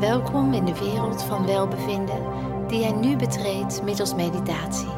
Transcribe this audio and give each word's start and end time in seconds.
Welkom 0.00 0.52
in 0.52 0.64
de 0.64 0.78
wereld 0.78 1.22
van 1.22 1.46
welbevinden 1.46 2.22
die 2.68 2.80
jij 2.80 2.92
nu 2.92 3.16
betreedt 3.16 3.82
middels 3.82 4.14
meditatie. 4.14 4.88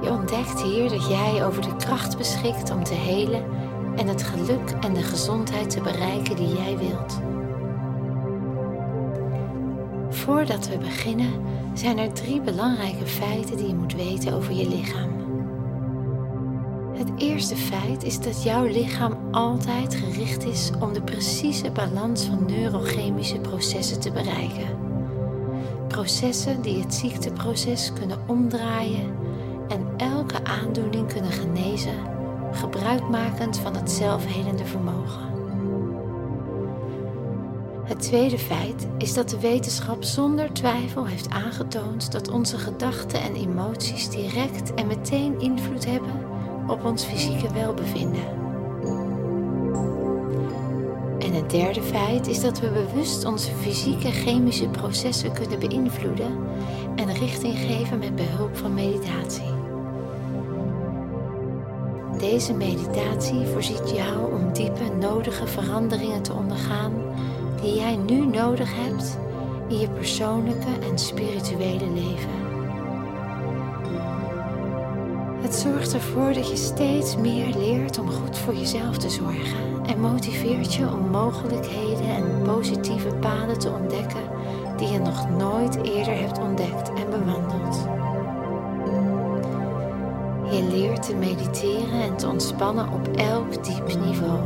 Je 0.00 0.10
ontdekt 0.10 0.62
hier 0.62 0.88
dat 0.88 1.08
jij 1.08 1.46
over 1.46 1.62
de 1.62 1.76
kracht 1.76 2.16
beschikt 2.16 2.70
om 2.70 2.84
te 2.84 2.94
helen 2.94 3.44
en 3.96 4.06
het 4.06 4.22
geluk 4.22 4.70
en 4.80 4.94
de 4.94 5.02
gezondheid 5.02 5.70
te 5.70 5.80
bereiken 5.80 6.36
die 6.36 6.54
jij 6.54 6.78
wilt. 6.78 7.20
Voordat 10.10 10.68
we 10.68 10.78
beginnen 10.78 11.32
zijn 11.74 11.98
er 11.98 12.12
drie 12.12 12.40
belangrijke 12.40 13.06
feiten 13.06 13.56
die 13.56 13.68
je 13.68 13.74
moet 13.74 13.94
weten 13.94 14.34
over 14.34 14.52
je 14.52 14.68
lichaam. 14.68 15.11
Het 17.02 17.12
eerste 17.16 17.56
feit 17.56 18.02
is 18.02 18.20
dat 18.20 18.42
jouw 18.42 18.64
lichaam 18.64 19.18
altijd 19.30 19.94
gericht 19.94 20.44
is 20.44 20.70
om 20.80 20.92
de 20.92 21.02
precieze 21.02 21.70
balans 21.70 22.24
van 22.24 22.46
neurochemische 22.46 23.38
processen 23.38 24.00
te 24.00 24.10
bereiken. 24.10 24.68
Processen 25.88 26.62
die 26.62 26.82
het 26.82 26.94
ziekteproces 26.94 27.92
kunnen 27.92 28.18
omdraaien 28.26 29.16
en 29.68 29.86
elke 29.96 30.44
aandoening 30.44 31.12
kunnen 31.12 31.32
genezen, 31.32 31.94
gebruikmakend 32.52 33.58
van 33.58 33.76
het 33.76 33.90
zelfhelende 33.90 34.64
vermogen. 34.64 35.30
Het 37.84 38.00
tweede 38.00 38.38
feit 38.38 38.86
is 38.98 39.14
dat 39.14 39.28
de 39.28 39.40
wetenschap 39.40 40.04
zonder 40.04 40.52
twijfel 40.52 41.06
heeft 41.06 41.30
aangetoond 41.30 42.12
dat 42.12 42.28
onze 42.28 42.58
gedachten 42.58 43.20
en 43.20 43.34
emoties 43.34 44.08
direct 44.10 44.74
en 44.74 44.86
meteen 44.86 45.40
invloed 45.40 45.84
hebben 45.84 46.21
op 46.66 46.84
ons 46.84 47.04
fysieke 47.04 47.52
welbevinden. 47.52 48.40
En 51.18 51.32
het 51.32 51.50
derde 51.50 51.82
feit 51.82 52.26
is 52.26 52.40
dat 52.40 52.60
we 52.60 52.68
bewust 52.68 53.24
onze 53.24 53.50
fysieke 53.50 54.10
chemische 54.10 54.68
processen 54.68 55.32
kunnen 55.32 55.58
beïnvloeden 55.58 56.38
en 56.96 57.12
richting 57.12 57.58
geven 57.58 57.98
met 57.98 58.16
behulp 58.16 58.56
van 58.56 58.74
meditatie. 58.74 59.50
Deze 62.18 62.54
meditatie 62.54 63.46
voorziet 63.46 63.90
jou 63.94 64.32
om 64.32 64.52
diepe, 64.52 64.84
nodige 65.00 65.46
veranderingen 65.46 66.22
te 66.22 66.32
ondergaan 66.32 66.92
die 67.60 67.74
jij 67.74 67.96
nu 67.96 68.26
nodig 68.26 68.70
hebt 68.74 69.18
in 69.68 69.78
je 69.78 69.88
persoonlijke 69.88 70.78
en 70.90 70.98
spirituele 70.98 71.90
leven. 71.94 72.41
Het 75.42 75.54
zorgt 75.54 75.94
ervoor 75.94 76.32
dat 76.32 76.48
je 76.48 76.56
steeds 76.56 77.16
meer 77.16 77.54
leert 77.56 77.98
om 77.98 78.10
goed 78.10 78.38
voor 78.38 78.54
jezelf 78.54 78.96
te 78.96 79.10
zorgen 79.10 79.84
en 79.86 80.00
motiveert 80.00 80.74
je 80.74 80.88
om 80.88 81.10
mogelijkheden 81.10 82.06
en 82.06 82.42
positieve 82.42 83.14
paden 83.14 83.58
te 83.58 83.70
ontdekken 83.70 84.22
die 84.76 84.88
je 84.88 84.98
nog 84.98 85.28
nooit 85.28 85.74
eerder 85.82 86.20
hebt 86.20 86.38
ontdekt 86.38 86.88
en 86.88 87.10
bewandeld. 87.10 87.86
Je 90.50 90.62
leert 90.70 91.02
te 91.02 91.14
mediteren 91.14 92.02
en 92.02 92.16
te 92.16 92.28
ontspannen 92.28 92.92
op 92.92 93.08
elk 93.16 93.64
diep 93.64 93.98
niveau. 94.04 94.40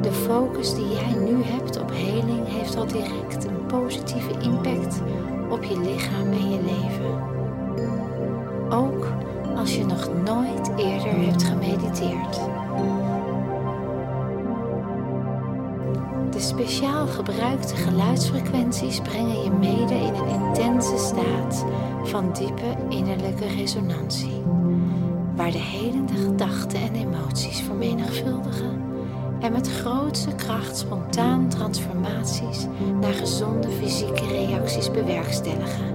De 0.00 0.12
focus 0.12 0.74
die 0.74 0.88
jij 0.88 1.14
nu 1.24 1.42
hebt 1.42 1.80
op 1.80 1.90
heling 1.90 2.48
heeft 2.48 2.76
al 2.76 2.86
direct 2.86 3.44
een 3.44 3.66
positieve 3.66 4.32
impact 4.40 5.00
op 5.50 5.64
je 5.64 5.80
lichaam 5.80 6.32
en 6.32 6.50
je 6.50 6.60
leven. 6.62 7.40
Ook 8.70 9.21
als 9.62 9.76
je 9.76 9.84
nog 9.84 10.08
nooit 10.24 10.70
eerder 10.76 11.26
hebt 11.26 11.42
gemediteerd. 11.42 12.40
De 16.30 16.40
speciaal 16.40 17.06
gebruikte 17.06 17.76
geluidsfrequenties 17.76 19.00
brengen 19.00 19.42
je 19.42 19.50
mede 19.50 19.94
in 19.94 20.14
een 20.14 20.28
intense 20.28 20.96
staat 20.96 21.64
van 22.04 22.32
diepe 22.32 22.76
innerlijke 22.88 23.46
resonantie, 23.46 24.42
waar 25.36 25.50
de 25.50 25.58
helende 25.58 26.14
gedachten 26.14 26.80
en 26.80 26.94
emoties 26.94 27.60
vermenigvuldigen 27.60 28.82
en 29.40 29.52
met 29.52 29.68
grootste 29.68 30.34
kracht 30.34 30.76
spontaan 30.76 31.48
transformaties 31.48 32.66
naar 33.00 33.14
gezonde 33.14 33.68
fysieke 33.68 34.26
reacties 34.26 34.90
bewerkstelligen. 34.90 35.91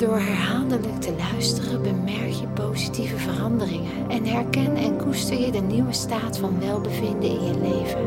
Door 0.00 0.18
herhaaldelijk 0.18 1.00
te 1.00 1.14
luisteren 1.16 1.82
bemerk 1.82 2.30
je 2.30 2.46
positieve 2.46 3.16
veranderingen 3.16 4.10
en 4.10 4.24
herken 4.24 4.76
en 4.76 4.96
koester 4.96 5.40
je 5.40 5.52
de 5.52 5.60
nieuwe 5.60 5.92
staat 5.92 6.38
van 6.38 6.60
welbevinden 6.60 7.30
in 7.30 7.44
je 7.44 7.58
leven. 7.60 8.04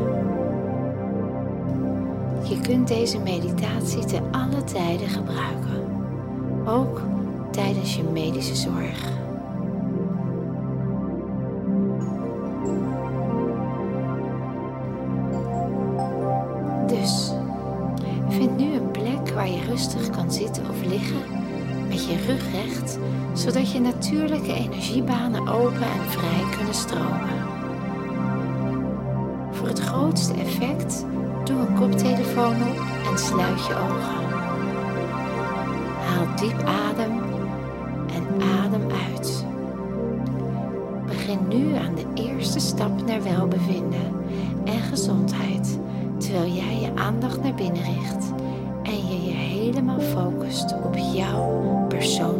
Je 2.48 2.60
kunt 2.60 2.88
deze 2.88 3.18
meditatie 3.18 4.04
te 4.04 4.20
alle 4.30 4.64
tijden 4.64 5.08
gebruiken, 5.08 5.86
ook 6.66 7.00
tijdens 7.50 7.96
je 7.96 8.02
medische 8.02 8.54
zorg. 8.54 9.23
Natuurlijke 24.04 24.52
energiebanen 24.52 25.48
open 25.48 25.82
en 25.82 26.08
vrij 26.08 26.56
kunnen 26.56 26.74
stromen. 26.74 27.42
Voor 29.50 29.68
het 29.68 29.78
grootste 29.78 30.34
effect 30.34 31.04
doe 31.44 31.58
een 31.58 31.74
koptelefoon 31.74 32.54
op 32.54 32.78
en 33.10 33.18
sluit 33.18 33.66
je 33.66 33.74
ogen. 33.74 34.24
Haal 36.06 36.36
diep 36.36 36.62
adem 36.62 37.22
en 38.14 38.42
adem 38.42 38.90
uit. 39.08 39.44
Begin 41.06 41.48
nu 41.48 41.74
aan 41.74 41.94
de 41.94 42.22
eerste 42.22 42.58
stap 42.58 43.06
naar 43.06 43.22
welbevinden 43.22 44.12
en 44.64 44.80
gezondheid, 44.80 45.78
terwijl 46.18 46.52
jij 46.52 46.80
je 46.80 46.90
aandacht 46.94 47.42
naar 47.42 47.54
binnen 47.54 47.82
richt 47.82 48.32
en 48.82 49.08
je 49.08 49.24
je 49.24 49.34
helemaal 49.34 50.00
focust 50.00 50.74
op 50.82 50.96
jouw 51.14 51.84
persoonlijk 51.88 52.33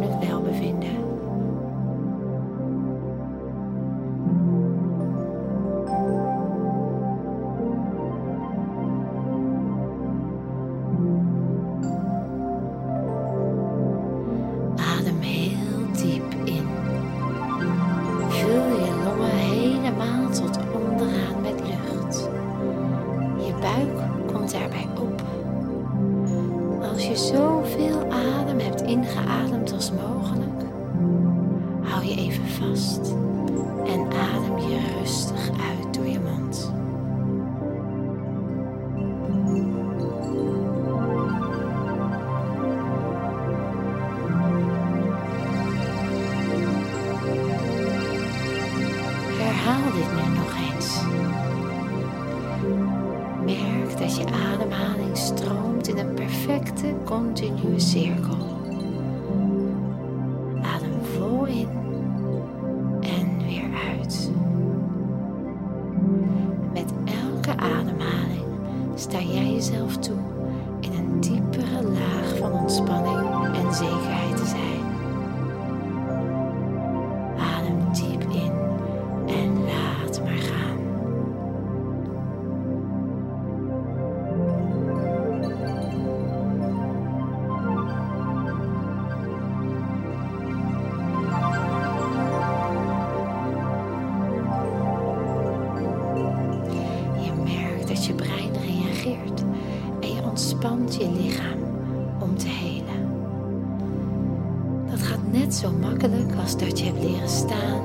zo 105.65 105.71
makkelijk 105.71 106.35
als 106.41 106.57
dat 106.57 106.79
je 106.79 106.85
hebt 106.85 107.03
leren 107.03 107.29
staan, 107.29 107.81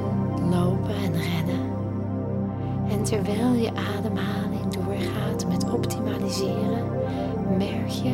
lopen 0.51 0.95
en 0.95 1.13
rennen. 1.13 1.71
En 2.91 3.03
terwijl 3.03 3.53
je 3.53 3.71
ademhaling 3.97 4.73
doorgaat 4.73 5.47
met 5.49 5.71
optimaliseren, 5.73 6.89
merk 7.59 7.89
je 7.89 8.13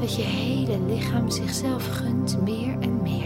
dat 0.00 0.16
je 0.16 0.22
hele 0.22 0.78
lichaam 0.86 1.30
zichzelf 1.30 1.86
gunt 1.86 2.42
meer 2.44 2.76
en 2.80 3.02
meer. 3.02 3.17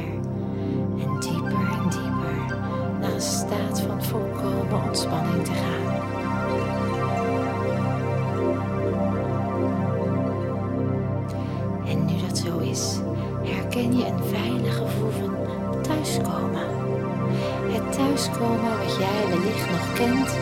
komen 18.30 18.78
wat 18.78 18.96
jij 18.96 19.28
wellicht 19.28 19.70
nog 19.70 19.92
kent 19.92 20.36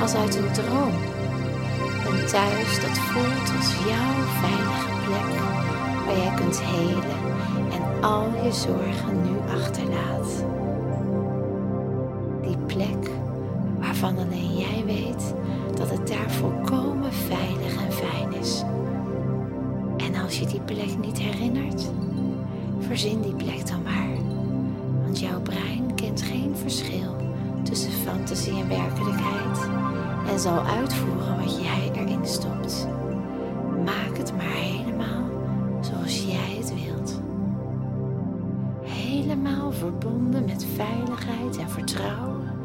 als 0.00 0.14
uit 0.14 0.36
een 0.36 0.52
droom. 0.52 0.94
Een 2.06 2.26
thuis 2.26 2.80
dat 2.80 2.98
voelt 2.98 3.56
als 3.56 3.74
jouw 3.88 4.14
veilige 4.40 4.90
plek 5.06 5.40
waar 6.04 6.16
jij 6.16 6.34
kunt 6.34 6.60
helen 6.62 7.18
en 7.72 8.02
al 8.02 8.28
je 8.44 8.52
zorgen 8.52 9.22
nu 9.22 9.52
achterlaat. 9.62 10.44
Die 12.42 12.58
plek 12.66 13.10
waarvan 13.78 14.18
alleen 14.18 14.56
jij 14.56 14.84
weet 14.84 15.34
dat 15.76 15.90
het 15.90 16.08
daar 16.08 16.30
volkomen 16.30 17.12
veilig 17.12 17.84
en 17.84 17.92
fijn 17.92 18.32
is. 18.32 18.62
En 19.96 20.14
als 20.22 20.38
je 20.38 20.46
die 20.46 20.60
plek 20.60 20.98
niet 21.00 21.18
herinnert, 21.18 21.90
verzin 22.78 23.20
die 23.20 23.34
plek 23.34 23.66
dan 23.68 23.82
maar. 23.82 24.16
Want 25.04 25.18
jouw 25.18 25.40
brein 25.40 25.94
kent 25.94 26.22
geen 26.22 26.56
verschil 26.56 27.25
tussen 27.76 27.92
fantasie 27.92 28.60
en 28.60 28.68
werkelijkheid 28.68 29.68
en 30.28 30.40
zal 30.40 30.64
uitvoeren 30.64 31.36
wat 31.36 31.62
jij 31.62 31.90
erin 31.94 32.26
stopt. 32.26 32.86
Maak 33.84 34.16
het 34.16 34.36
maar 34.36 34.46
helemaal 34.46 35.24
zoals 35.80 36.24
jij 36.24 36.56
het 36.58 36.72
wilt. 36.74 37.20
Helemaal 38.82 39.72
verbonden 39.72 40.44
met 40.44 40.66
veiligheid 40.74 41.56
en 41.56 41.70
vertrouwen. 41.70 42.55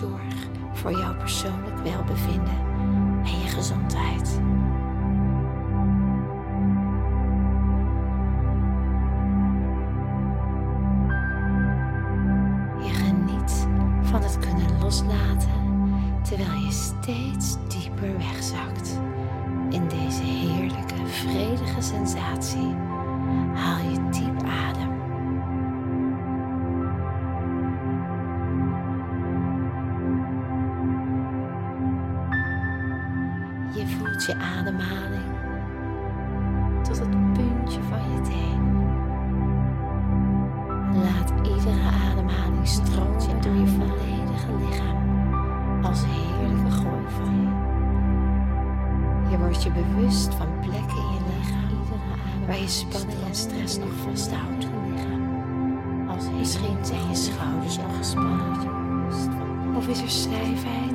zorg 0.00 0.48
voor 0.72 0.90
jouw 0.90 1.16
persoonlijk 1.16 1.78
welbevinden 1.82 2.58
en 3.24 3.40
je 3.40 3.48
gezondheid. 3.48 4.40
Je 12.82 12.92
geniet 12.92 13.66
van 14.02 14.22
het 14.22 14.38
kunnen 14.38 14.78
loslaten 14.80 15.48
terwijl 16.22 16.58
je 16.58 16.72
steeds 16.72 17.56
dieper 17.68 18.18
wegzakt 18.18 19.00
in 19.70 19.88
deze 19.88 20.22
heerlijke, 20.22 21.06
vredige 21.06 21.80
sensatie 21.80 22.76
over 59.90 60.04
je 60.04 60.10
schrijven 60.10 60.89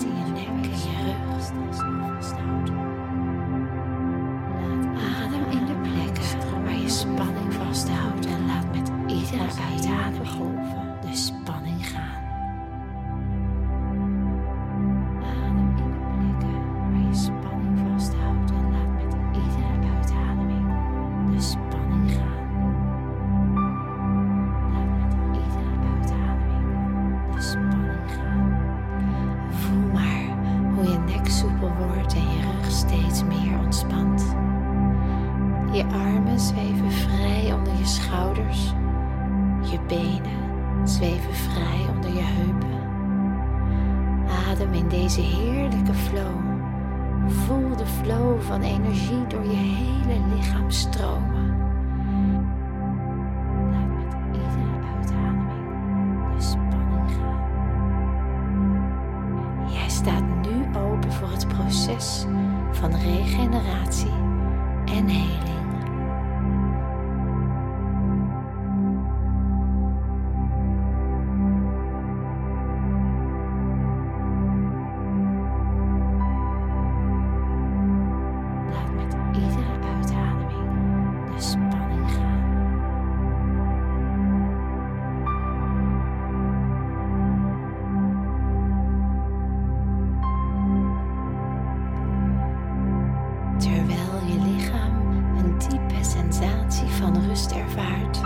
sensatie 96.35 96.87
van 96.87 97.27
rust 97.27 97.51
ervaart, 97.51 98.21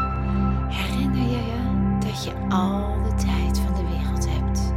herinner 0.68 1.22
je 1.22 1.38
je 1.38 1.98
dat 2.00 2.24
je 2.24 2.34
al 2.50 3.04
de 3.04 3.16
tijd 3.16 3.60
van 3.60 3.74
de 3.74 3.90
wereld 3.90 4.30
hebt. 4.30 4.74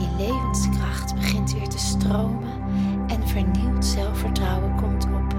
Je 0.00 0.08
levenskracht 0.18 1.14
begint 1.14 1.52
weer 1.52 1.68
te 1.68 1.78
stromen 1.78 2.52
en 3.06 3.28
vernieuwd 3.28 3.84
zelfvertrouwen 3.84 4.74
komt 4.76 5.04
op, 5.04 5.34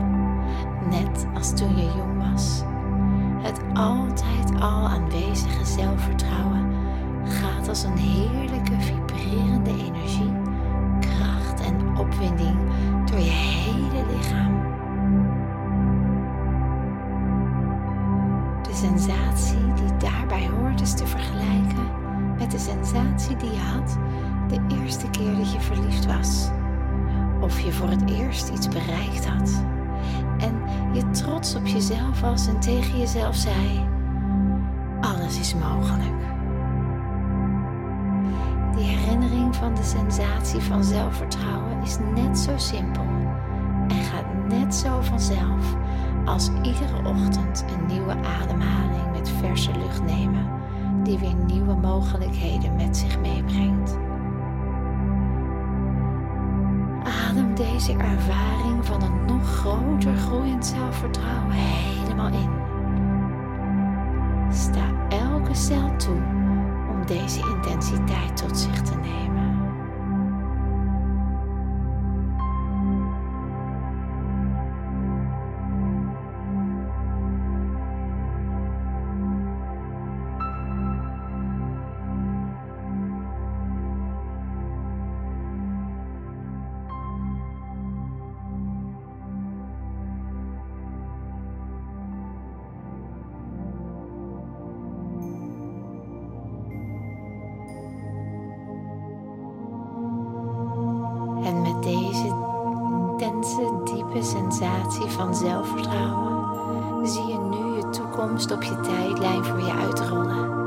net 0.90 1.26
als 1.34 1.56
toen 1.56 1.78
je 1.78 1.92
jong 1.96 2.32
was. 2.34 2.62
Het 3.42 3.60
altijd 3.74 4.62
al 4.62 4.88
aanwezige 4.88 5.66
zelfvertrouwen 5.66 6.72
gaat 7.24 7.68
als 7.68 7.84
een 7.84 7.98
heerlijke 7.98 8.80
vibrerende 8.80 9.70
energie 9.70 10.43
en 32.24 32.60
tegen 32.60 33.00
jezelf 33.00 33.36
zei: 33.36 33.88
Alles 35.02 35.40
is 35.40 35.54
mogelijk. 35.56 36.22
Die 38.76 38.84
herinnering 38.84 39.56
van 39.56 39.76
de 39.76 39.84
sensatie 39.84 40.60
van 40.60 40.84
zelfvertrouwen 40.84 41.82
is 41.82 41.98
net 42.16 42.40
zo 42.40 42.52
simpel 42.58 43.04
en 43.88 44.04
gaat 44.04 44.48
net 44.50 44.76
zo 44.76 45.02
vanzelf 45.02 45.76
als 46.26 46.50
iedere 46.62 47.10
ochtend 47.10 47.66
een 47.68 47.86
nieuwe 47.86 48.16
ademhaling 48.42 49.12
met 49.12 49.30
verse 49.30 49.72
lucht 49.78 50.04
nemen, 50.04 50.48
die 51.04 51.18
weer 51.18 51.36
nieuwe 51.36 51.76
mogelijkheden 51.76 52.76
met 52.76 52.98
zich 52.98 53.20
meebrengt. 53.20 53.98
Adem 57.30 57.56
deze 57.56 57.92
ervaring 57.92 58.73
Daisy. 67.14 67.43
Van 105.08 105.36
zelfvertrouwen 105.36 107.08
zie 107.08 107.28
je 107.28 107.38
nu 107.38 107.76
je 107.76 107.90
toekomst 107.90 108.52
op 108.52 108.64
je 108.64 108.80
tijdlijn 108.80 109.44
voor 109.44 109.60
je 109.60 109.72
uitrollen. 109.72 110.62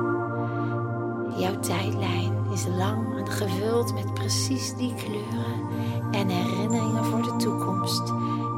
Jouw 1.39 1.61
tijdlijn 1.61 2.47
is 2.53 2.67
lang 2.67 3.19
en 3.19 3.29
gevuld 3.31 3.95
met 3.95 4.15
precies 4.15 4.75
die 4.75 4.95
kleuren 4.95 5.61
en 6.11 6.29
herinneringen 6.29 7.05
voor 7.05 7.23
de 7.23 7.37
toekomst 7.37 8.07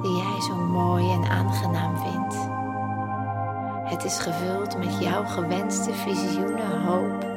die 0.03 0.17
jij 0.17 0.41
zo 0.49 0.55
mooi 0.55 1.13
en 1.13 1.25
aangenaam 1.25 1.97
vindt. 1.97 2.37
Het 3.85 4.05
is 4.05 4.19
gevuld 4.19 4.79
met 4.79 4.99
jouw 5.01 5.25
gewenste 5.25 5.93
visioenen, 5.93 6.83
hoop 6.83 7.28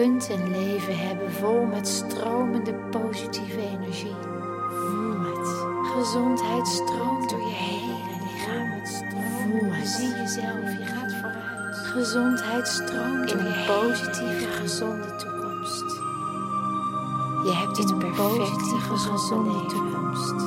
kunt 0.00 0.28
een 0.28 0.50
leven 0.50 0.98
hebben 0.98 1.32
vol 1.32 1.64
met 1.64 1.88
stromende 1.88 2.74
positieve 2.74 3.60
energie. 3.60 4.16
Voel 4.68 5.20
het. 5.20 5.48
Gezondheid 5.96 6.66
stroomt 6.66 7.30
door 7.30 7.38
je 7.38 7.54
hele 7.54 7.94
lichaam. 8.24 8.86
Voel 9.42 9.72
het. 9.72 9.88
Zie 9.88 10.08
jezelf, 10.08 10.78
je 10.78 10.84
gaat 10.84 11.14
vooruit. 11.14 11.76
Gezondheid 11.76 12.68
stroomt 12.68 13.32
in 13.32 13.38
een 13.38 13.66
positieve, 13.66 14.46
gezonde 14.46 15.16
toekomst. 15.16 15.90
Je 17.44 17.52
hebt 17.54 17.78
een 17.78 17.98
perfecte, 17.98 18.76
gezonde 18.78 19.66
toekomst. 19.66 20.40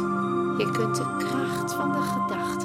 Je 0.58 0.72
kunt 0.72 0.96
de 0.96 1.16
kracht 1.18 1.74
van 1.74 1.92
de 1.92 2.02
gedachten 2.02 2.63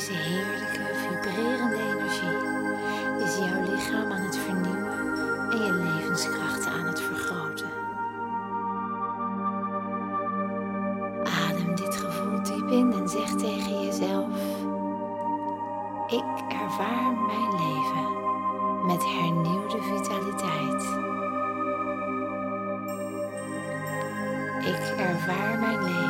Deze 0.00 0.12
heerlijke, 0.12 0.94
vibrerende 0.94 1.76
energie 1.76 2.36
is 3.24 3.36
jouw 3.36 3.74
lichaam 3.74 4.12
aan 4.12 4.20
het 4.20 4.36
vernieuwen 4.36 5.50
en 5.50 5.64
je 5.64 5.72
levenskrachten 5.72 6.72
aan 6.72 6.86
het 6.86 7.00
vergroten. 7.00 7.70
Adem 11.48 11.74
dit 11.74 11.96
gevoel 11.96 12.42
diep 12.42 12.70
in 12.70 12.92
en 12.92 13.08
zeg 13.08 13.34
tegen 13.34 13.84
jezelf: 13.84 14.28
Ik 16.06 16.54
ervaar 16.62 17.12
mijn 17.26 17.50
leven 17.50 18.08
met 18.86 19.04
hernieuwde 19.04 19.82
vitaliteit. 19.82 20.82
Ik 24.66 24.98
ervaar 24.98 25.58
mijn 25.58 25.84
leven 25.84 26.09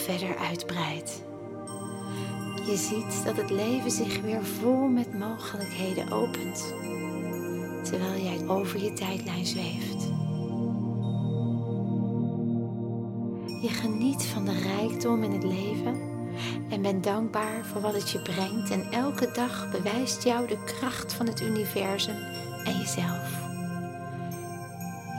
verder 0.00 0.36
uitbreidt. 0.36 1.22
Je 2.66 2.76
ziet 2.76 3.24
dat 3.24 3.36
het 3.36 3.50
leven 3.50 3.90
zich 3.90 4.20
weer 4.20 4.44
vol 4.44 4.88
met 4.88 5.18
mogelijkheden 5.18 6.12
opent, 6.12 6.74
terwijl 7.82 8.22
jij 8.22 8.48
over 8.48 8.82
je 8.82 8.92
tijdlijn 8.92 9.46
zweeft. 9.46 10.08
Je 13.62 13.68
geniet 13.68 14.24
van 14.24 14.44
de 14.44 14.58
rijkdom 14.58 15.22
in 15.22 15.32
het 15.32 15.44
leven 15.44 16.00
en 16.70 16.82
bent 16.82 17.04
dankbaar 17.04 17.66
voor 17.66 17.80
wat 17.80 17.94
het 17.94 18.10
je 18.10 18.18
brengt 18.18 18.70
en 18.70 18.92
elke 18.92 19.30
dag 19.32 19.70
bewijst 19.70 20.24
jou 20.24 20.46
de 20.46 20.64
kracht 20.64 21.12
van 21.12 21.26
het 21.26 21.40
universum 21.40 22.16
en 22.64 22.78
jezelf. 22.78 23.49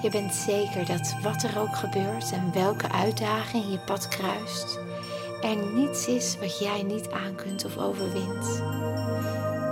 Je 0.01 0.09
bent 0.09 0.33
zeker 0.33 0.85
dat 0.85 1.15
wat 1.21 1.43
er 1.43 1.59
ook 1.59 1.75
gebeurt 1.75 2.31
en 2.31 2.53
welke 2.53 2.91
uitdaging 2.91 3.63
je 3.71 3.77
pad 3.77 4.07
kruist, 4.07 4.79
er 5.41 5.55
niets 5.73 6.07
is 6.07 6.37
wat 6.39 6.59
jij 6.59 6.83
niet 6.83 7.09
aan 7.09 7.35
kunt 7.35 7.65
of 7.65 7.77
overwint. 7.77 8.45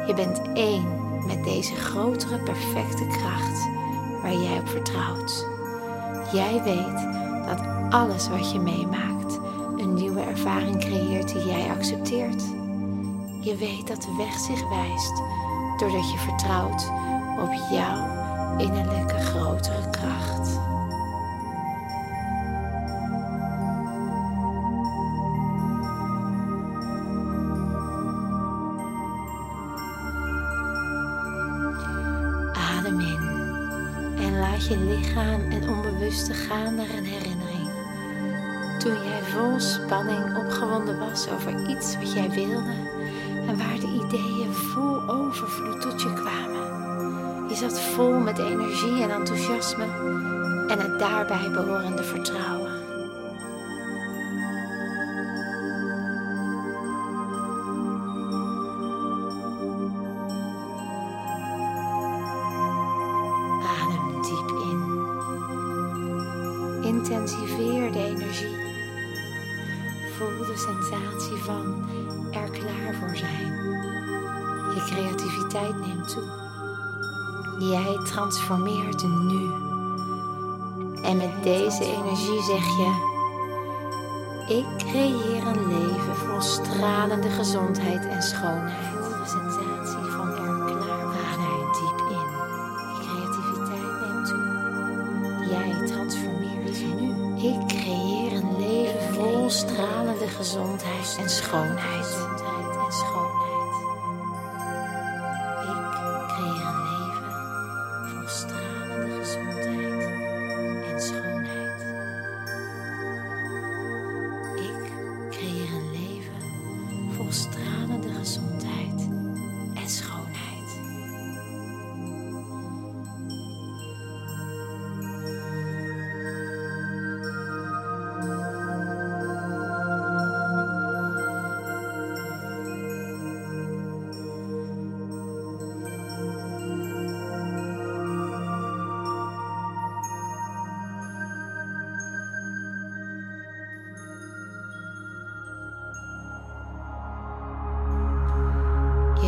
Je 0.07 0.13
bent 0.15 0.41
één 0.53 0.97
met 1.27 1.43
deze 1.43 1.75
grotere 1.75 2.39
perfecte 2.39 3.07
kracht 3.07 3.69
waar 4.21 4.33
jij 4.33 4.59
op 4.59 4.67
vertrouwt. 4.67 5.45
Jij 6.33 6.63
weet 6.63 7.07
dat 7.45 7.61
alles 7.89 8.27
wat 8.27 8.51
je 8.51 8.59
meemaakt 8.59 9.39
een 9.77 9.93
nieuwe 9.93 10.21
ervaring 10.21 10.79
creëert 10.79 11.33
die 11.33 11.45
jij 11.45 11.69
accepteert. 11.69 12.43
Je 13.41 13.55
weet 13.55 13.87
dat 13.87 14.01
de 14.01 14.15
weg 14.17 14.33
zich 14.33 14.69
wijst 14.69 15.21
doordat 15.77 16.11
je 16.11 16.17
vertrouwt 16.17 16.91
op 17.41 17.53
jouw 17.71 18.19
innerlijke 18.57 19.19
grotere 19.19 19.88
kracht. 19.99 20.59
Adem 32.53 32.99
in 32.99 33.27
en 34.17 34.39
laat 34.39 34.67
je 34.67 34.77
lichaam 34.77 35.41
en 35.51 35.69
onbewuste 35.69 36.33
gaan 36.33 36.75
naar 36.75 36.89
een 36.89 37.05
herinnering. 37.05 37.69
Toen 38.79 39.03
jij 39.03 39.21
vol 39.21 39.59
spanning 39.59 40.37
opgewonden 40.37 40.99
was 40.99 41.29
over 41.29 41.69
iets 41.69 41.95
wat 41.95 42.13
jij 42.13 42.29
wilde 42.29 42.75
en 43.47 43.57
waar 43.57 43.79
de 43.79 44.01
ideeën 44.05 44.53
vol 44.53 45.09
overvloed 45.09 45.81
tot 45.81 46.01
je 46.01 46.13
kwamen. 46.13 46.58
Zat 47.59 47.79
vol 47.79 48.19
met 48.19 48.37
energie 48.37 49.03
en 49.03 49.09
enthousiasme 49.09 49.83
en 50.67 50.79
het 50.79 50.99
daarbij 50.99 51.51
behorende 51.51 52.03
vertrouwen. 52.03 52.71
Intensiveer 66.81 67.91
de 67.91 68.03
energie. 68.03 68.57
Voel 70.17 70.37
de 70.37 70.57
sensatie 70.57 71.37
van 71.37 71.89
er 72.31 72.49
klaar 72.49 72.95
voor 72.99 73.15
zijn. 73.15 73.53
Je 74.75 74.83
creativiteit 74.91 75.79
neemt 75.79 76.07
toe. 76.07 76.38
Jij 77.59 77.99
transformeert 78.05 79.03
nu. 79.03 79.51
En 81.03 81.17
met 81.17 81.43
deze 81.43 81.83
energie 81.83 82.41
zeg 82.41 82.65
je: 82.77 83.07
Ik 84.47 84.77
creëer 84.77 85.47
een 85.47 85.67
leven 85.67 86.15
vol 86.15 86.41
stralende 86.41 87.29
gezondheid 87.29 88.07
en 88.07 88.21
schoonheid. 88.21 88.88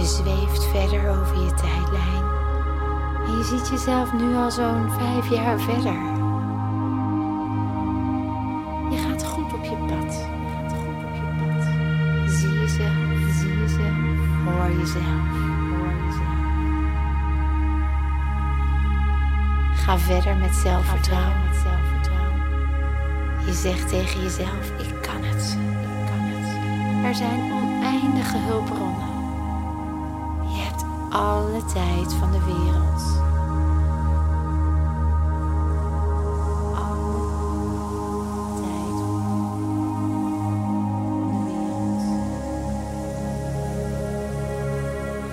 Je 0.02 0.08
zweeft 0.08 0.64
verder 0.64 1.10
over 1.10 1.44
je 1.44 1.54
tijdlijn. 1.54 2.26
En 3.26 3.38
je 3.38 3.44
ziet 3.44 3.68
jezelf 3.70 4.14
nu 4.14 4.36
al 4.36 4.52
zo'n 4.52 4.92
vijf 4.92 5.30
jaar 5.30 5.60
verder. 5.60 6.00
Je 8.92 8.98
gaat 9.08 9.26
goed 9.26 9.54
op 9.54 9.64
je 9.64 9.76
pad. 9.76 10.14
Je 10.14 10.48
gaat 10.56 10.74
goed 10.74 11.04
op 11.04 11.14
je 11.14 11.26
pad. 11.40 11.64
Zie 12.32 12.50
jezelf, 12.50 13.34
zie 13.40 13.58
jezelf, 13.58 14.18
hoor 14.46 14.72
jezelf, 14.80 15.28
hoor 15.70 15.94
jezelf. 16.06 16.42
Ga 19.76 19.98
verder 19.98 20.36
met 20.36 20.56
zelfvertrouwen. 20.56 21.42
Met 21.50 21.58
zelfvertrouwen. 21.58 22.42
Je 23.46 23.54
zegt 23.54 23.90
tegen 23.90 24.22
jezelf: 24.22 24.72
Ik 24.78 25.02
kan 25.02 25.24
het, 25.24 25.58
ik 25.82 26.06
kan 26.06 26.22
het. 26.22 27.06
Er 27.06 27.16
zijn 27.16 27.52
oneindige 27.52 28.38
hulpbronnen. 28.38 29.11
Alle 31.12 31.64
tijd 31.74 32.14
van 32.14 32.32
de 32.32 32.40
wereld. 32.46 33.20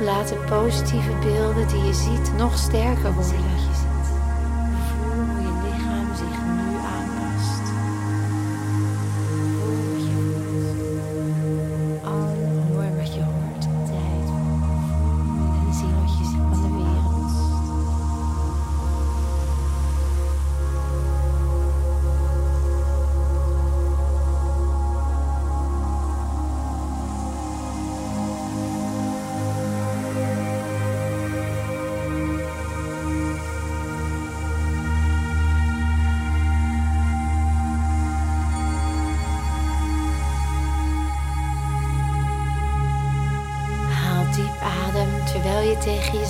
Laat 0.00 0.28
de 0.28 0.44
positieve 0.48 1.12
beelden 1.22 1.68
die 1.68 1.84
je 1.84 1.94
ziet 1.94 2.32
nog 2.36 2.58
sterker 2.58 3.14
worden. 3.14 3.77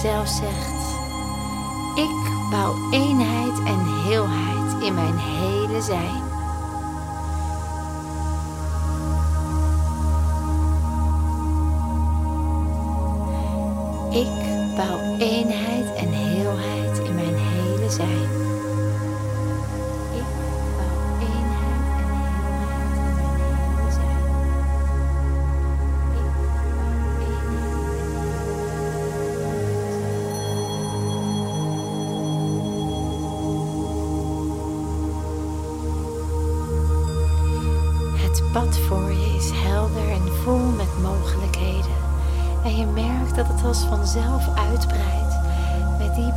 Jezelf 0.03 0.29
zegt: 0.29 0.99
Ik 1.95 2.51
bouw 2.51 2.91
eenheid 2.91 3.59
en 3.59 4.03
heelheid 4.05 4.83
in 4.83 4.95
mijn 4.95 5.19
hele 5.19 5.83
zijn. 5.83 6.28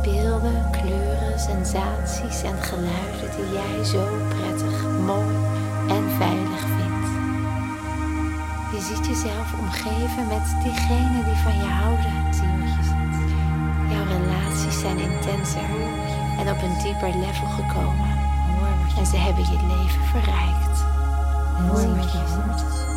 Beelden, 0.02 0.70
kleuren, 0.70 1.38
sensaties 1.40 2.42
en 2.42 2.62
geluiden 2.62 3.30
die 3.36 3.52
jij 3.52 3.84
zo 3.84 4.04
prettig, 4.28 4.76
mooi 5.06 5.36
en 5.88 6.04
veilig 6.18 6.60
vindt. 6.76 7.10
Je 8.72 8.80
ziet 8.80 9.06
jezelf 9.06 9.48
omgeven 9.60 10.26
met 10.26 10.46
diegenen 10.62 11.24
die 11.24 11.40
van 11.44 11.56
je 11.56 11.70
houden. 11.80 12.34
Zie 12.34 12.48
wat 12.58 12.74
je 12.76 12.82
ziet. 12.82 13.16
Jouw 13.92 14.04
relaties 14.04 14.80
zijn 14.80 14.98
intenser 14.98 15.70
en 16.38 16.50
op 16.50 16.62
een 16.62 16.78
dieper 16.82 17.14
level 17.18 17.46
gekomen. 17.46 18.10
En 18.98 19.06
ze 19.06 19.16
hebben 19.16 19.44
je 19.44 19.58
leven 19.76 20.04
verrijkt. 20.04 20.78
Zie 21.80 21.88
wat 21.88 22.12
je 22.12 22.22
ziet. 22.32 22.91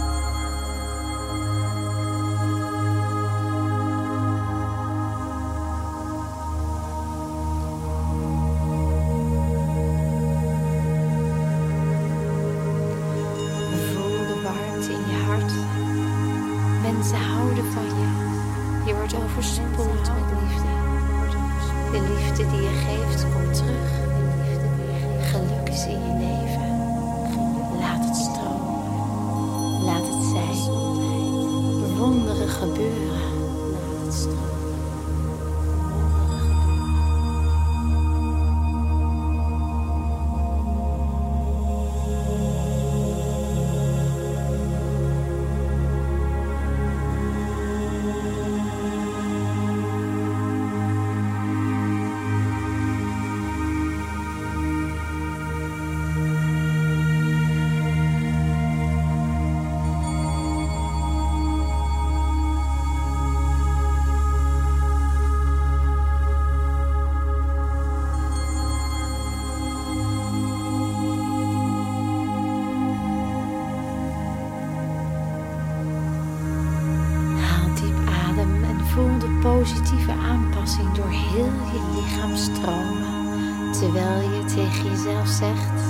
Terwijl 83.85 84.29
je 84.29 84.43
tegen 84.45 84.89
jezelf 84.89 85.27
zegt: 85.27 85.81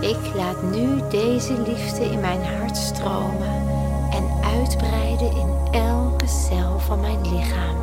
Ik 0.00 0.34
laat 0.34 0.62
nu 0.62 1.00
deze 1.10 1.60
liefde 1.60 2.04
in 2.04 2.20
mijn 2.20 2.44
hart 2.44 2.76
stromen 2.76 3.68
en 4.10 4.24
uitbreiden 4.44 5.30
in 5.30 5.48
elke 5.72 6.26
cel 6.26 6.78
van 6.78 7.00
mijn 7.00 7.20
lichaam. 7.20 7.76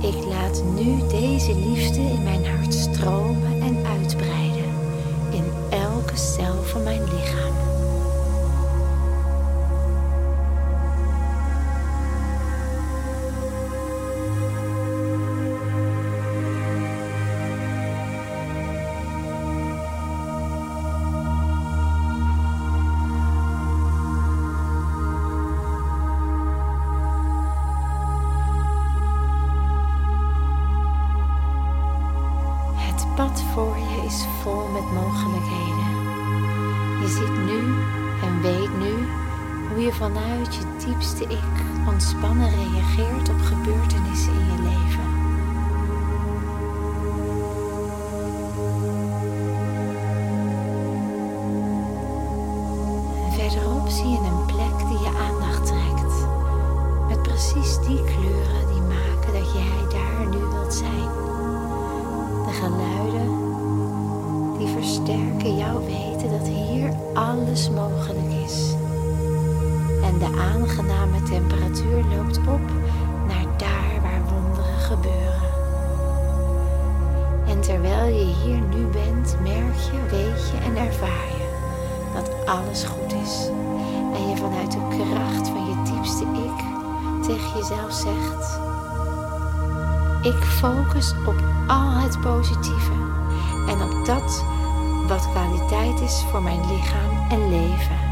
Ik 0.00 0.24
laat 0.24 0.62
nu 0.74 1.06
deze 1.08 1.54
liefde 1.54 2.00
in 2.00 2.22
mijn 2.22 2.46
hart 2.46 2.74
stromen 2.74 3.60
en 3.60 3.86
uitbreiden 3.86 4.56
cel 6.18 6.62
van 6.62 6.82
mijn 6.82 7.04
lichaam. 7.04 7.35
Je 33.74 34.02
is 34.06 34.24
vol 34.42 34.68
met 34.72 34.92
mogelijkheden. 34.92 35.90
Je 37.00 37.08
ziet 37.08 37.36
nu 37.50 37.58
en 38.26 38.42
weet 38.42 38.78
nu 38.78 38.94
hoe 39.68 39.80
je 39.84 39.92
vanuit 39.92 40.54
je 40.54 40.86
diepste 40.86 41.24
ik 41.24 41.54
ontspannen 41.88 42.50
reageert 42.50 43.28
op 43.28 43.40
gebeurtenissen 43.40 44.32
in 44.32 44.46
je 44.46 44.62
leven. 44.62 44.85
Aangename 71.06 71.22
temperatuur 71.22 72.04
loopt 72.16 72.38
op 72.38 72.60
naar 73.26 73.46
daar 73.56 74.02
waar 74.02 74.22
wonderen 74.30 74.78
gebeuren. 74.78 75.54
En 77.46 77.60
terwijl 77.60 78.14
je 78.14 78.24
hier 78.24 78.60
nu 78.60 78.86
bent, 78.86 79.36
merk 79.42 79.76
je, 79.76 80.00
weet 80.10 80.50
je 80.50 80.56
en 80.64 80.76
ervaar 80.76 81.28
je 81.38 81.44
dat 82.14 82.46
alles 82.46 82.84
goed 82.84 83.12
is. 83.12 83.48
En 84.14 84.28
je 84.28 84.36
vanuit 84.36 84.72
de 84.72 84.86
kracht 84.88 85.48
van 85.48 85.66
je 85.66 85.92
diepste 85.92 86.24
ik 86.24 86.64
tegen 87.22 87.58
jezelf 87.58 87.92
zegt: 87.92 88.58
Ik 90.22 90.44
focus 90.44 91.14
op 91.26 91.42
al 91.66 91.90
het 91.90 92.20
positieve 92.20 92.92
en 93.68 93.82
op 93.82 94.06
dat 94.06 94.44
wat 95.08 95.30
kwaliteit 95.30 96.00
is 96.00 96.24
voor 96.30 96.42
mijn 96.42 96.60
lichaam 96.60 97.30
en 97.30 97.50
leven. 97.50 98.05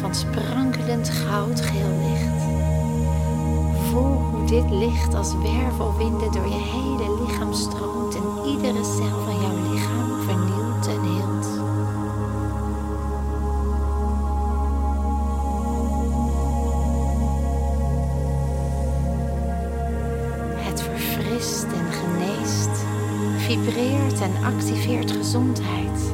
Van 0.00 0.14
sprankelend 0.14 1.08
goudgeel 1.08 1.90
licht. 2.08 2.44
Voel 3.90 4.12
hoe 4.12 4.44
dit 4.46 4.70
licht 4.70 5.14
als 5.14 5.34
wervelwinden 5.34 6.32
door 6.32 6.46
je 6.46 6.62
hele 6.62 7.22
lichaam 7.22 7.52
stroomt 7.52 8.14
en 8.14 8.50
iedere 8.50 8.84
cel 8.84 9.20
van 9.24 9.40
jouw 9.40 9.72
lichaam 9.72 10.20
vernieuwt 10.20 10.86
en 10.86 11.02
heelt. 11.02 11.46
Het 20.54 20.82
verfrist 20.82 21.64
en 21.64 21.92
geneest 21.92 22.84
vibreert 23.36 24.20
en 24.20 24.44
activeert 24.44 25.10
gezondheid, 25.10 26.12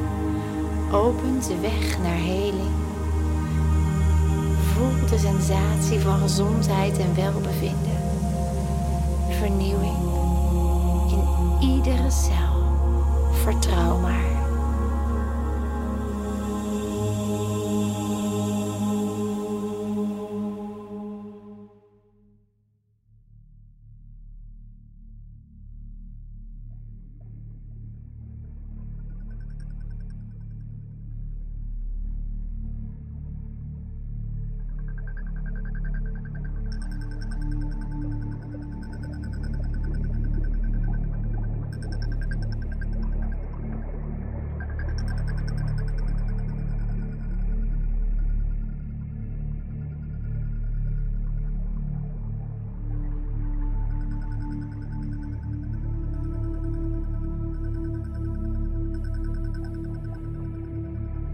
opent 0.91 1.47
de 1.47 1.59
weg 1.59 1.99
naar 1.99 2.17
heling. 2.17 2.82
De 5.13 5.19
sensatie 5.19 5.99
van 5.99 6.19
gezondheid 6.19 6.97
en 6.97 7.15
welbevinden, 7.15 7.97
vernieuwing 9.29 9.97
in 11.11 11.67
iedere 11.69 12.09
cel. 12.09 12.63
Vertrouw 13.43 13.97
maar. 13.97 14.42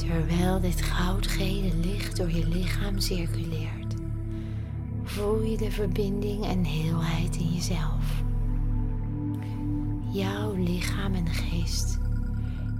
Terwijl 0.10 0.60
dit 0.60 0.82
goudgele 0.82 1.76
licht 1.76 2.18
door 2.18 2.32
je 2.32 2.48
lichaam 2.48 3.00
circuleert, 3.00 3.96
voel 5.04 5.44
je 5.44 5.58
de 5.58 5.72
verbinding 5.72 6.46
en 6.46 6.64
heelheid 6.64 7.36
in 7.36 7.54
jezelf. 7.54 8.24
Jouw 10.12 10.54
lichaam 10.54 11.14
en 11.14 11.28
geest 11.28 12.00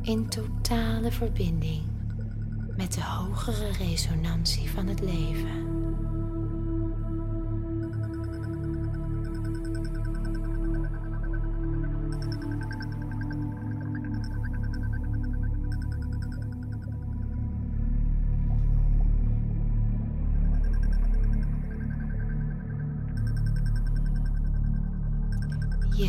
in 0.02 0.30
totale 0.30 1.12
verbinding 1.12 1.84
met 2.78 2.94
de 2.94 3.04
hogere 3.04 3.72
resonantie 3.72 4.70
van 4.70 4.88
het 4.88 5.00
leven. 5.02 5.79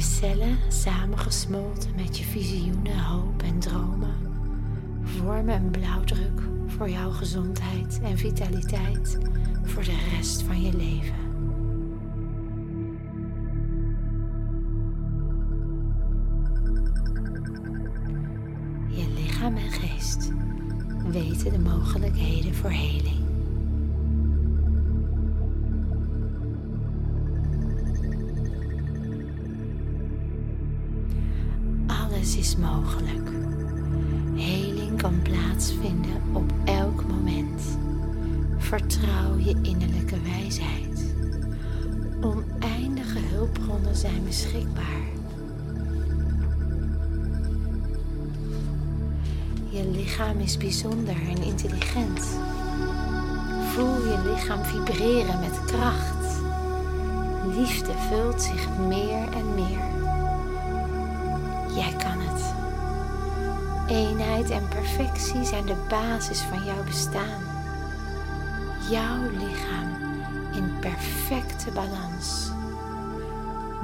Je 0.01 0.07
cellen, 0.07 0.59
samengesmolten 0.69 1.95
met 1.97 2.19
je 2.19 2.25
visioenen, 2.25 2.99
hoop 2.99 3.43
en 3.43 3.59
dromen, 3.59 4.15
vormen 5.03 5.55
een 5.55 5.71
blauwdruk 5.71 6.41
voor 6.67 6.91
jouw 6.91 7.11
gezondheid 7.11 8.01
en 8.03 8.19
vitaliteit 8.19 9.19
voor 9.63 9.83
de 9.83 9.97
rest 10.17 10.43
van 10.43 10.63
je 10.63 10.77
leven. 10.77 11.15
Je 18.89 19.09
lichaam 19.15 19.57
en 19.57 19.71
geest 19.71 20.31
weten 21.07 21.53
de 21.53 21.59
mogelijkheden 21.59 22.55
voor 22.55 22.71
heling. 22.71 23.10
Vertrouw 38.71 39.39
je 39.39 39.57
innerlijke 39.63 40.21
wijsheid. 40.21 41.15
Oneindige 42.21 43.19
hulpbronnen 43.19 43.97
zijn 43.97 44.25
beschikbaar. 44.25 45.03
Je 49.69 49.91
lichaam 49.91 50.39
is 50.39 50.57
bijzonder 50.57 51.15
en 51.15 51.43
intelligent. 51.43 52.21
Voel 53.73 53.95
je 53.95 54.33
lichaam 54.35 54.65
vibreren 54.65 55.41
met 55.41 55.65
kracht. 55.65 56.41
Liefde 57.57 57.93
vult 58.09 58.43
zich 58.43 58.69
meer 58.79 59.33
en 59.33 59.55
meer. 59.55 59.85
Jij 61.75 61.95
kan 61.99 62.21
het. 62.21 62.55
Eenheid 63.89 64.51
en 64.51 64.69
perfectie 64.69 65.45
zijn 65.45 65.67
de 65.67 65.87
basis 65.89 66.41
van 66.41 66.65
jouw 66.65 66.85
bestaan. 66.85 67.50
Jouw 68.91 69.31
lichaam 69.31 69.89
in 70.53 70.79
perfecte 70.81 71.71
balans. 71.71 72.51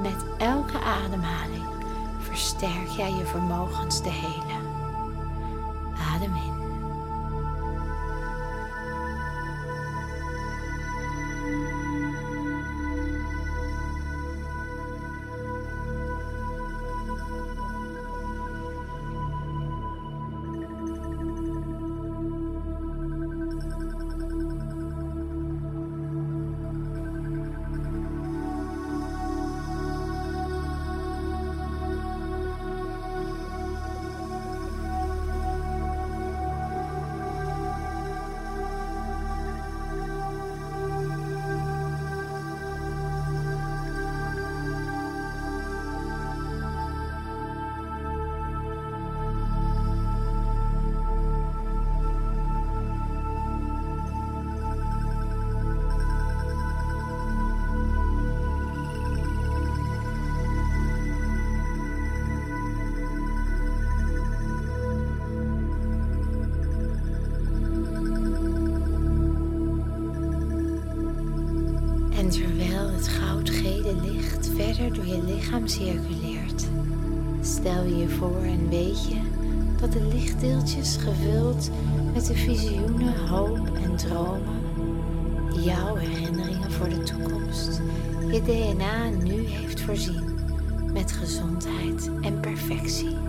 Met 0.02 0.24
elke 0.38 0.78
ademhaling 0.78 1.66
versterk 2.18 2.88
jij 2.88 3.12
je 3.12 3.24
vermogens 3.24 4.00
te 4.00 4.08
helen. 4.08 4.55
Je 75.06 75.22
lichaam 75.22 75.66
circuleert, 75.66 76.66
stel 77.40 77.84
je 77.84 78.08
voor 78.08 78.42
en 78.42 78.68
weet 78.68 79.08
je 79.08 79.20
dat 79.80 79.92
de 79.92 80.02
lichtdeeltjes 80.02 80.96
gevuld 80.96 81.70
met 82.12 82.26
de 82.26 82.34
visioenen, 82.34 83.28
hoop 83.28 83.70
en 83.82 83.96
dromen, 83.96 84.60
jouw 85.64 85.94
herinneringen 85.94 86.72
voor 86.72 86.88
de 86.88 87.02
toekomst, 87.02 87.80
je 88.30 88.42
DNA 88.42 89.08
nu 89.08 89.46
heeft 89.46 89.80
voorzien 89.80 90.38
met 90.92 91.12
gezondheid 91.12 92.10
en 92.20 92.40
perfectie. 92.40 93.25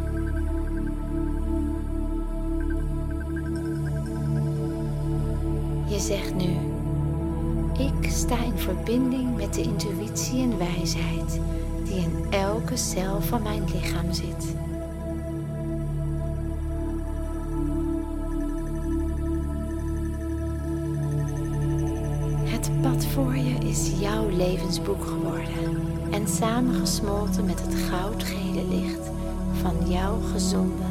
Verbinding 8.88 9.36
met 9.36 9.54
de 9.54 9.62
intuïtie 9.62 10.42
en 10.42 10.58
wijsheid 10.58 11.40
die 11.84 11.96
in 11.96 12.26
elke 12.30 12.78
cel 12.78 13.22
van 13.22 13.42
mijn 13.42 13.64
lichaam 13.74 14.14
zit. 14.14 14.56
Het 22.44 22.82
pad 22.82 23.06
voor 23.06 23.38
je 23.38 23.56
is 23.68 23.92
jouw 24.00 24.30
levensboek 24.30 25.06
geworden 25.06 25.82
en 26.12 26.28
samengesmolten 26.28 27.46
met 27.46 27.62
het 27.62 27.76
goudgele 27.76 28.66
licht 28.70 29.10
van 29.62 29.90
jouw 29.92 30.20
gezonde 30.20 30.84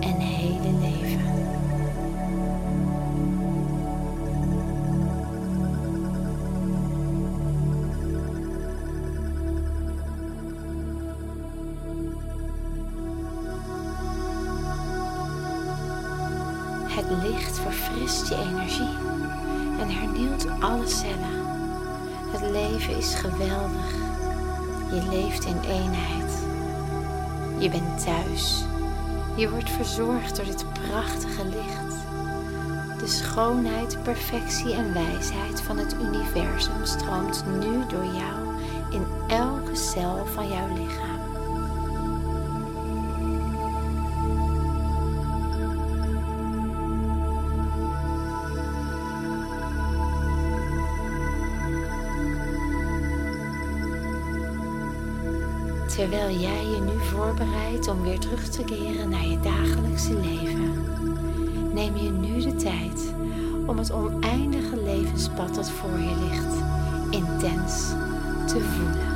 en 0.00 0.16
hele 0.16 0.78
leven. 0.80 1.33
Je 24.94 25.08
leeft 25.08 25.44
in 25.44 25.60
eenheid. 25.60 26.42
Je 27.58 27.70
bent 27.70 28.04
thuis. 28.04 28.64
Je 29.36 29.50
wordt 29.50 29.70
verzorgd 29.70 30.36
door 30.36 30.44
dit 30.44 30.64
prachtige 30.72 31.44
licht. 31.44 31.96
De 32.98 33.06
schoonheid, 33.06 34.02
perfectie 34.02 34.74
en 34.74 34.92
wijsheid 34.92 35.60
van 35.60 35.78
het 35.78 35.94
universum 35.94 36.84
stroomt 36.84 37.44
nu 37.60 37.86
door 37.88 38.04
jou 38.04 38.56
in 38.90 39.06
elke 39.28 39.76
cel 39.76 40.26
van 40.26 40.48
jouw 40.48 40.68
lichaam. 40.74 41.13
Terwijl 55.94 56.38
jij 56.38 56.66
je 56.66 56.80
nu 56.80 57.04
voorbereidt 57.04 57.88
om 57.88 58.02
weer 58.02 58.18
terug 58.18 58.48
te 58.48 58.64
keren 58.64 59.08
naar 59.08 59.26
je 59.26 59.40
dagelijkse 59.40 60.14
leven, 60.14 60.84
neem 61.72 61.96
je 61.96 62.10
nu 62.10 62.40
de 62.40 62.54
tijd 62.54 63.14
om 63.66 63.78
het 63.78 63.92
oneindige 63.92 64.82
levenspad 64.82 65.54
dat 65.54 65.70
voor 65.70 65.98
je 65.98 66.28
ligt 66.28 66.54
intens 67.10 67.88
te 68.46 68.60
voelen. 68.60 69.13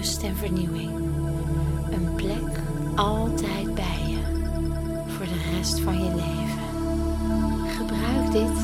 Rust 0.00 0.22
en 0.22 0.36
vernieuwing. 0.36 0.90
Een 1.90 2.14
plek 2.14 2.60
altijd 2.94 3.74
bij 3.74 4.00
je, 4.06 4.18
voor 5.06 5.26
de 5.26 5.56
rest 5.56 5.80
van 5.80 6.04
je 6.04 6.14
leven. 6.14 6.68
Gebruik 7.76 8.32
dit 8.32 8.58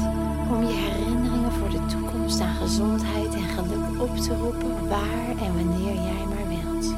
om 0.51 0.63
je 0.67 0.73
herinneringen 0.73 1.53
voor 1.53 1.71
de 1.71 1.87
toekomst 1.87 2.41
aan 2.41 2.55
gezondheid 2.55 3.35
en 3.35 3.43
geluk 3.43 4.01
op 4.01 4.17
te 4.17 4.37
roepen 4.37 4.89
waar 4.89 5.29
en 5.43 5.55
wanneer 5.55 5.95
jij 5.95 6.25
maar 6.29 6.49
wilt. 6.49 6.95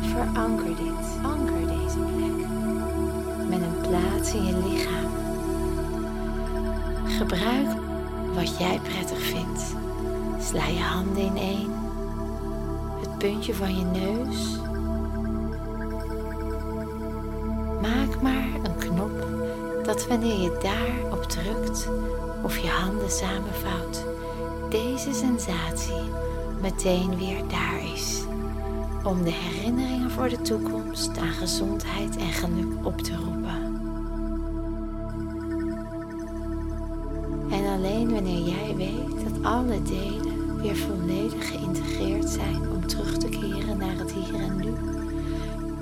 Veranker 0.00 0.76
dit, 0.76 1.06
anker 1.22 1.66
deze 1.66 1.98
plek 1.98 2.46
met 3.48 3.60
een 3.62 3.80
plaats 3.88 4.34
in 4.34 4.44
je 4.44 4.56
lichaam. 4.68 5.10
Gebruik 7.06 7.68
wat 8.34 8.58
jij 8.58 8.80
prettig 8.82 9.22
vindt. 9.22 9.79
Sla 10.50 10.66
je 10.66 10.80
handen 10.80 11.22
ineen, 11.22 11.72
het 13.00 13.18
puntje 13.18 13.54
van 13.54 13.76
je 13.76 13.84
neus. 13.84 14.58
Maak 17.82 18.22
maar 18.22 18.48
een 18.62 18.76
knop 18.78 19.26
dat 19.84 20.06
wanneer 20.06 20.40
je 20.40 20.58
daarop 20.62 21.22
drukt 21.22 21.88
of 22.42 22.58
je 22.58 22.68
handen 22.68 23.10
samenvouwt, 23.10 24.04
deze 24.68 25.12
sensatie 25.12 26.02
meteen 26.60 27.18
weer 27.18 27.42
daar 27.48 27.92
is. 27.94 28.22
Om 29.04 29.22
de 29.22 29.32
herinneringen 29.32 30.10
voor 30.10 30.28
de 30.28 30.42
toekomst 30.42 31.18
aan 31.18 31.32
gezondheid 31.32 32.16
en 32.16 32.32
geluk 32.32 32.86
op 32.86 33.00
te 33.00 33.16
roepen. 33.16 33.80
En 37.50 37.66
alleen 37.66 38.12
wanneer 38.12 38.48
jij 38.48 38.76
weet 38.76 39.24
dat 39.24 39.42
alle 39.42 39.82
delen 39.82 40.19
weer 40.60 40.76
volledig 40.76 41.48
geïntegreerd 41.48 42.28
zijn 42.28 42.70
om 42.70 42.86
terug 42.86 43.18
te 43.18 43.28
keren 43.28 43.78
naar 43.78 43.96
het 43.96 44.12
hier 44.12 44.40
en 44.40 44.56
nu, 44.56 44.72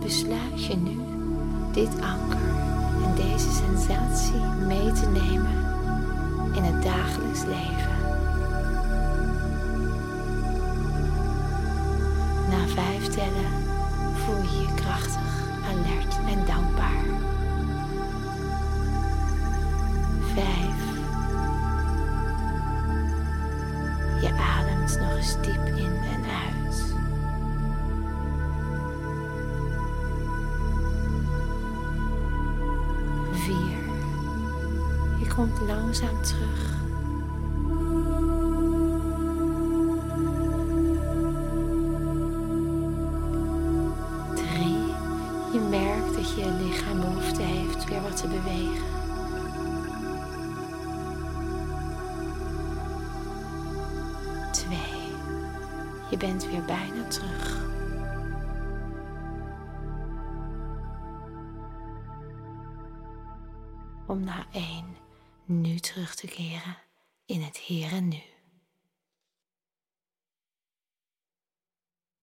besluit 0.01 0.65
je 0.67 0.77
nu 0.77 1.01
dit 1.73 2.01
anker 2.01 2.49
en 3.05 3.15
deze 3.15 3.53
sensatie 3.53 4.41
mee 4.67 4.93
te 4.93 5.09
nemen 5.09 5.67
in 6.55 6.63
het 6.63 6.83
dagelijks 6.83 7.45
leven. 7.45 7.97
Na 12.51 12.67
vijf 12.67 13.07
tellen 13.07 13.53
voel 14.15 14.43
je 14.43 14.61
je 14.61 14.75
krachtig, 14.75 15.49
alert 15.71 16.19
en 16.27 16.47
dankbaar. 16.47 17.28
Ademt 24.89 25.01
nog 25.01 25.17
eens 25.17 25.35
diep 25.41 25.67
in 25.77 25.93
en 25.97 26.25
uit. 26.25 26.95
Vier. 33.33 33.79
Je 35.19 35.35
komt 35.35 35.61
langzaam 35.61 36.23
terug. 36.23 36.78
Je 56.11 56.17
bent 56.17 56.47
weer 56.47 56.65
bijna 56.65 57.09
terug. 57.09 57.67
Om 64.07 64.25
na 64.25 64.47
één 64.53 64.97
nu 65.45 65.79
terug 65.79 66.15
te 66.15 66.27
keren 66.27 66.77
in 67.27 67.43
het 67.43 67.57
hier 67.57 67.93
en 67.93 68.09
nu. 68.09 68.38